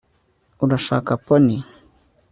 urashaka 0.63 1.11
pony 1.25 1.55